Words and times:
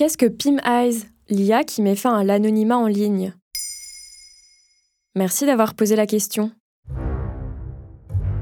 Qu'est-ce 0.00 0.16
que 0.16 0.24
Pim 0.24 0.56
Eyes, 0.64 1.02
l'IA 1.28 1.62
qui 1.62 1.82
met 1.82 1.94
fin 1.94 2.18
à 2.18 2.24
l'anonymat 2.24 2.78
en 2.78 2.86
ligne? 2.86 3.34
Merci 5.14 5.44
d'avoir 5.44 5.74
posé 5.74 5.94
la 5.94 6.06
question. 6.06 6.52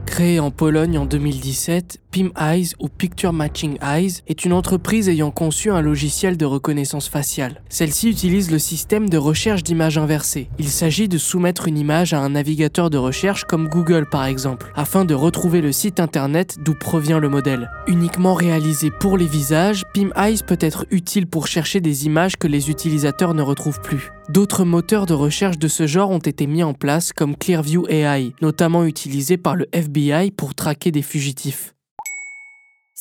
Créée 0.07 0.39
en 0.39 0.53
Pologne 0.53 0.99
en 0.99 1.05
2017, 1.05 1.99
Pim 2.19 2.31
Eyes 2.37 2.71
ou 2.81 2.89
Picture 2.89 3.33
Matching 3.33 3.79
Eyes 3.81 4.23
est 4.27 4.45
une 4.45 4.53
entreprise 4.53 5.09
ayant 5.09 5.31
conçu 5.31 5.71
un 5.71 5.81
logiciel 5.81 6.37
de 6.37 6.45
reconnaissance 6.45 7.09
faciale. 7.09 7.63
Celle-ci 7.69 8.11
utilise 8.11 8.51
le 8.51 8.59
système 8.59 9.09
de 9.09 9.17
recherche 9.17 9.63
d'images 9.63 9.99
inversée. 9.99 10.51
Il 10.59 10.69
s'agit 10.69 11.07
de 11.07 11.17
soumettre 11.17 11.69
une 11.69 11.79
image 11.79 12.15
à 12.15 12.19
un 12.19 12.31
navigateur 12.31 12.91
de 12.91 12.99
recherche 12.99 13.45
comme 13.45 13.69
Google 13.69 14.09
par 14.11 14.25
exemple, 14.25 14.73
afin 14.75 15.05
de 15.05 15.15
retrouver 15.15 15.61
le 15.61 15.71
site 15.71 16.01
internet 16.01 16.57
d'où 16.59 16.75
provient 16.75 17.21
le 17.21 17.29
modèle. 17.29 17.71
Uniquement 17.87 18.35
réalisé 18.35 18.91
pour 18.91 19.17
les 19.17 19.29
visages, 19.29 19.85
Pim 19.95 20.11
Eyes 20.17 20.43
peut 20.45 20.59
être 20.61 20.87
utile 20.91 21.29
pour 21.29 21.47
chercher 21.47 21.81
des 21.81 22.07
images 22.07 22.37
que 22.37 22.49
les 22.49 22.69
utilisateurs 22.69 23.35
ne 23.35 23.43
retrouvent 23.43 23.81
plus. 23.81 24.11
D'autres 24.29 24.65
moteurs 24.65 25.07
de 25.07 25.15
recherche 25.15 25.59
de 25.59 25.69
ce 25.69 25.87
genre 25.87 26.11
ont 26.11 26.19
été 26.19 26.49
mis 26.49 26.65
en 26.65 26.75
place 26.75 27.13
comme 27.13 27.37
Clearview 27.37 27.87
AI, 27.89 28.33
notamment 28.43 28.85
utilisé 28.85 29.37
par 29.37 29.55
le 29.55 29.69
FBI 29.73 30.33
pour 30.33 30.57
traquer 30.57 30.91
des 30.91 31.03
fugitifs. 31.03 31.75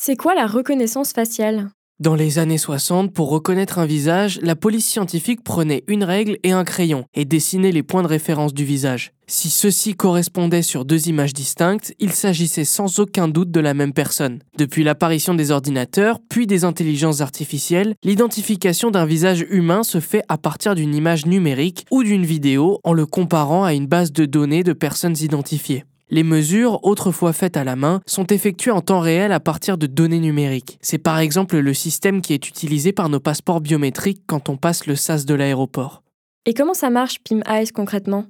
C'est 0.08 0.16
quoi 0.16 0.34
la 0.34 0.46
reconnaissance 0.46 1.12
faciale? 1.12 1.68
Dans 2.00 2.14
les 2.14 2.38
années 2.38 2.56
60, 2.56 3.12
pour 3.12 3.28
reconnaître 3.28 3.78
un 3.78 3.84
visage, 3.84 4.40
la 4.42 4.56
police 4.56 4.86
scientifique 4.86 5.44
prenait 5.44 5.84
une 5.86 6.02
règle 6.02 6.38
et 6.44 6.52
un 6.52 6.64
crayon 6.64 7.04
et 7.12 7.26
dessinait 7.26 7.72
les 7.72 7.82
points 7.82 8.02
de 8.02 8.08
référence 8.08 8.54
du 8.54 8.64
visage. 8.64 9.12
Si 9.26 9.50
ceux-ci 9.50 9.96
correspondaient 9.96 10.62
sur 10.62 10.86
deux 10.86 11.08
images 11.08 11.34
distinctes, 11.34 11.94
il 11.98 12.12
s'agissait 12.12 12.64
sans 12.64 13.00
aucun 13.00 13.28
doute 13.28 13.50
de 13.50 13.60
la 13.60 13.74
même 13.74 13.92
personne. 13.92 14.38
Depuis 14.56 14.82
l'apparition 14.82 15.34
des 15.34 15.50
ordinateurs, 15.50 16.20
puis 16.30 16.46
des 16.46 16.64
intelligences 16.64 17.20
artificielles, 17.20 17.94
l'identification 18.02 18.90
d'un 18.90 19.04
visage 19.04 19.44
humain 19.50 19.82
se 19.82 20.00
fait 20.00 20.22
à 20.28 20.38
partir 20.38 20.74
d'une 20.74 20.94
image 20.94 21.26
numérique 21.26 21.84
ou 21.90 22.02
d'une 22.02 22.24
vidéo 22.24 22.80
en 22.82 22.94
le 22.94 23.04
comparant 23.04 23.64
à 23.64 23.74
une 23.74 23.86
base 23.86 24.10
de 24.10 24.24
données 24.24 24.64
de 24.64 24.72
personnes 24.72 25.18
identifiées. 25.20 25.84
Les 26.10 26.22
mesures, 26.22 26.82
autrefois 26.84 27.34
faites 27.34 27.58
à 27.58 27.64
la 27.64 27.76
main, 27.76 28.00
sont 28.06 28.26
effectuées 28.26 28.70
en 28.70 28.80
temps 28.80 29.00
réel 29.00 29.30
à 29.30 29.40
partir 29.40 29.76
de 29.76 29.86
données 29.86 30.20
numériques. 30.20 30.78
C'est 30.80 30.96
par 30.96 31.18
exemple 31.18 31.58
le 31.58 31.74
système 31.74 32.22
qui 32.22 32.32
est 32.32 32.48
utilisé 32.48 32.92
par 32.92 33.10
nos 33.10 33.20
passeports 33.20 33.60
biométriques 33.60 34.22
quand 34.26 34.48
on 34.48 34.56
passe 34.56 34.86
le 34.86 34.96
SAS 34.96 35.26
de 35.26 35.34
l'aéroport. 35.34 36.02
Et 36.46 36.54
comment 36.54 36.72
ça 36.72 36.88
marche 36.88 37.18
Pim 37.28 37.40
Eyes 37.46 37.72
concrètement? 37.72 38.24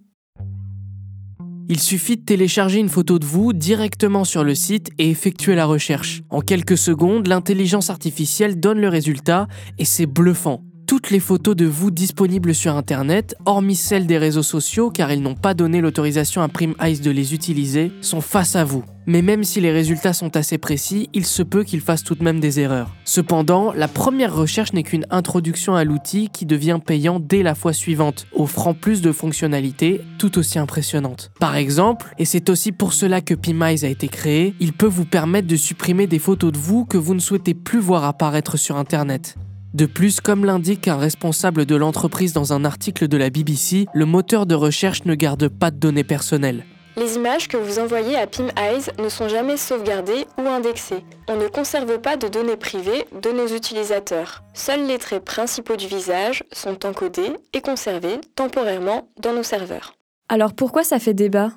Il 1.69 1.79
suffit 1.79 2.17
de 2.17 2.25
télécharger 2.25 2.81
une 2.81 2.89
photo 2.89 3.19
de 3.21 3.27
vous 3.27 3.53
directement 3.53 4.25
sur 4.25 4.43
le 4.43 4.57
site 4.57 4.91
et 4.99 5.11
effectuer 5.11 5.55
la 5.55 5.67
recherche. 5.67 6.23
En 6.31 6.41
quelques 6.41 6.79
secondes, 6.79 7.29
l'intelligence 7.29 7.91
artificielle 7.91 8.59
donne 8.59 8.81
le 8.81 8.89
résultat 8.89 9.47
et 9.79 9.85
c'est 9.85 10.07
bluffant 10.07 10.65
toutes 10.89 11.11
les 11.11 11.21
photos 11.21 11.55
de 11.55 11.67
vous 11.67 11.91
disponibles 11.91 12.55
sur 12.55 12.75
Internet, 12.75 13.37
hormis 13.45 13.77
celles 13.77 14.07
des 14.07 14.17
réseaux 14.17 14.43
sociaux 14.43 14.89
car 14.89 15.13
ils 15.13 15.21
n'ont 15.21 15.35
pas 15.35 15.53
donné 15.53 15.83
l'autorisation 15.83 16.41
à 16.41 16.49
Prime 16.49 16.75
Ice 16.83 17.03
de 17.03 17.11
les 17.11 17.35
utiliser, 17.35 17.93
sont 18.01 18.23
face 18.23 18.57
à 18.57 18.65
vous. 18.65 18.83
Mais 19.05 19.21
même 19.21 19.45
si 19.45 19.61
les 19.61 19.71
résultats 19.71 20.15
sont 20.15 20.35
assez 20.35 20.57
précis, 20.57 21.11
il 21.13 21.27
se 21.27 21.43
peut 21.43 21.63
qu'ils 21.63 21.83
fassent 21.83 22.05
tout 22.05 22.15
de 22.15 22.25
même 22.25 22.41
des 22.41 22.59
erreurs. 22.59 22.95
Cependant, 23.05 23.75
la 23.75 23.87
première 23.87 24.35
recherche 24.35 24.73
n'est 24.73 24.83
qu'une 24.83 25.05
introduction 25.11 25.75
à 25.75 25.85
l'outil 25.85 26.31
qui 26.31 26.47
devient 26.47 26.81
payant 26.85 27.21
dès 27.21 27.43
la 27.43 27.55
fois 27.55 27.75
suivante, 27.75 28.27
offrant 28.35 28.73
plus 28.73 29.03
de 29.03 29.13
fonctionnalités 29.13 30.01
tout 30.17 30.39
aussi 30.39 30.59
impressionnantes. 30.59 31.31
Par 31.39 31.57
exemple, 31.57 32.15
et 32.19 32.25
c'est 32.25 32.49
aussi 32.49 32.73
pour 32.73 32.95
cela 32.95 33.21
que 33.21 33.35
Pimize 33.35 33.85
a 33.85 33.89
été 33.89 34.09
créé, 34.09 34.55
il 34.59 34.73
peut 34.73 34.87
vous 34.87 35.05
permettre 35.05 35.49
de 35.49 35.57
supprimer 35.57 36.07
des 36.07 36.19
photos 36.19 36.51
de 36.51 36.59
vous 36.59 36.87
que 36.87 36.97
vous 36.97 37.15
ne 37.15 37.21
souhaitez 37.21 37.53
plus 37.53 37.79
voir 37.79 38.05
apparaître 38.05 38.57
sur 38.57 38.79
Internet. 38.79 39.37
De 39.79 39.87
plus, 39.87 40.21
comme 40.21 40.45
l'indique 40.45 40.89
un 40.89 40.97
responsable 40.97 41.65
de 41.65 41.77
l'entreprise 41.77 42.33
dans 42.33 42.53
un 42.53 42.65
article 42.65 43.07
de 43.07 43.17
la 43.17 43.31
BBC, 43.31 43.87
le 43.95 44.07
moteur 44.07 44.45
de 44.45 44.57
recherche 44.57 45.05
ne 45.05 45.15
garde 45.15 45.47
pas 45.47 45.71
de 45.71 45.77
données 45.77 46.03
personnelles. 46.03 46.65
Les 46.97 47.15
images 47.15 47.47
que 47.47 47.57
vous 47.57 47.79
envoyez 47.79 48.17
à 48.17 48.27
Pim 48.27 48.49
Eyes 48.57 48.91
ne 49.01 49.09
sont 49.09 49.29
jamais 49.29 49.57
sauvegardées 49.57 50.27
ou 50.37 50.49
indexées. 50.49 51.05
On 51.29 51.37
ne 51.37 51.47
conserve 51.47 52.01
pas 52.01 52.17
de 52.17 52.27
données 52.27 52.57
privées 52.57 53.05
de 53.23 53.31
nos 53.31 53.47
utilisateurs. 53.47 54.43
Seuls 54.53 54.85
les 54.85 54.99
traits 54.99 55.25
principaux 55.25 55.77
du 55.77 55.87
visage 55.87 56.43
sont 56.51 56.85
encodés 56.85 57.31
et 57.53 57.61
conservés 57.61 58.21
temporairement 58.35 59.09
dans 59.23 59.33
nos 59.33 59.45
serveurs. 59.45 59.95
Alors 60.29 60.55
pourquoi 60.55 60.83
ça 60.83 60.99
fait 60.99 61.15
débat? 61.15 61.53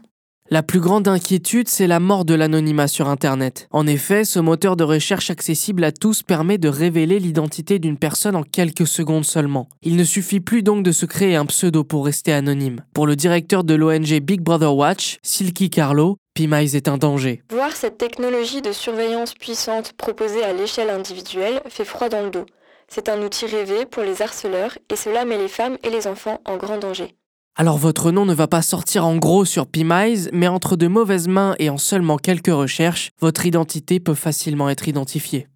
La 0.51 0.63
plus 0.63 0.81
grande 0.81 1.07
inquiétude, 1.07 1.69
c'est 1.69 1.87
la 1.87 2.01
mort 2.01 2.25
de 2.25 2.33
l'anonymat 2.33 2.89
sur 2.89 3.07
Internet. 3.07 3.69
En 3.71 3.87
effet, 3.87 4.25
ce 4.25 4.37
moteur 4.37 4.75
de 4.75 4.83
recherche 4.83 5.29
accessible 5.29 5.81
à 5.85 5.93
tous 5.93 6.23
permet 6.23 6.57
de 6.57 6.67
révéler 6.67 7.19
l'identité 7.19 7.79
d'une 7.79 7.97
personne 7.97 8.35
en 8.35 8.43
quelques 8.43 8.85
secondes 8.85 9.23
seulement. 9.23 9.69
Il 9.81 9.95
ne 9.95 10.03
suffit 10.03 10.41
plus 10.41 10.61
donc 10.61 10.83
de 10.83 10.91
se 10.91 11.05
créer 11.05 11.37
un 11.37 11.45
pseudo 11.45 11.85
pour 11.85 12.05
rester 12.05 12.33
anonyme. 12.33 12.81
Pour 12.93 13.07
le 13.07 13.15
directeur 13.15 13.63
de 13.63 13.75
l'ONG 13.75 14.19
Big 14.19 14.41
Brother 14.41 14.75
Watch, 14.75 15.19
Silky 15.23 15.69
Carlo, 15.69 16.17
Pimize 16.33 16.75
est 16.75 16.89
un 16.89 16.97
danger. 16.97 17.41
Voir 17.49 17.71
cette 17.71 17.97
technologie 17.97 18.61
de 18.61 18.73
surveillance 18.73 19.33
puissante 19.33 19.93
proposée 19.93 20.43
à 20.43 20.51
l'échelle 20.51 20.89
individuelle 20.89 21.61
fait 21.69 21.85
froid 21.85 22.09
dans 22.09 22.23
le 22.23 22.29
dos. 22.29 22.45
C'est 22.89 23.07
un 23.07 23.21
outil 23.21 23.45
rêvé 23.45 23.85
pour 23.85 24.03
les 24.03 24.21
harceleurs 24.21 24.77
et 24.91 24.97
cela 24.97 25.23
met 25.23 25.37
les 25.37 25.47
femmes 25.47 25.77
et 25.81 25.89
les 25.89 26.07
enfants 26.07 26.41
en 26.43 26.57
grand 26.57 26.77
danger. 26.77 27.15
Alors 27.55 27.77
votre 27.77 28.11
nom 28.11 28.25
ne 28.25 28.33
va 28.33 28.47
pas 28.47 28.61
sortir 28.61 29.05
en 29.05 29.17
gros 29.17 29.43
sur 29.43 29.67
Pimize, 29.67 30.29
mais 30.31 30.47
entre 30.47 30.77
de 30.77 30.87
mauvaises 30.87 31.27
mains 31.27 31.55
et 31.59 31.69
en 31.69 31.77
seulement 31.77 32.17
quelques 32.17 32.47
recherches, 32.47 33.11
votre 33.19 33.45
identité 33.45 33.99
peut 33.99 34.13
facilement 34.13 34.69
être 34.69 34.87
identifiée. 34.87 35.47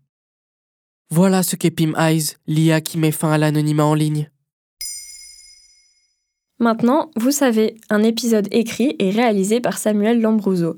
Voilà 1.09 1.41
ce 1.41 1.55
qu'est 1.55 1.71
Pimize, 1.71 2.37
l'IA 2.47 2.81
qui 2.81 2.97
met 2.97 3.11
fin 3.11 3.31
à 3.31 3.37
l'anonymat 3.37 3.85
en 3.85 3.93
ligne. 3.93 4.29
Maintenant, 6.59 7.11
vous 7.15 7.31
savez, 7.31 7.75
un 7.89 8.03
épisode 8.03 8.47
écrit 8.51 8.95
et 8.99 9.11
réalisé 9.11 9.61
par 9.61 9.77
Samuel 9.77 10.21
Lambrouzo. 10.21 10.77